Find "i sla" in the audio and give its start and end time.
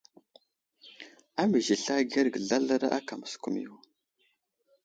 1.75-1.97